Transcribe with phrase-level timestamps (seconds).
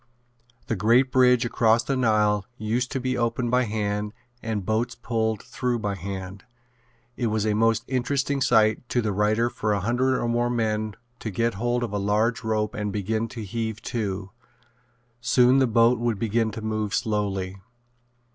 [0.65, 5.43] The great bridge across the Nile used to be opened by hand and boats pulled
[5.43, 6.43] through by hand.
[7.15, 10.95] It was a most interesting sight to the writer for a hundred or more men
[11.19, 14.31] to get hold of a large rope and begin to heave to.
[15.19, 17.57] Soon the boat would begin to move slowly.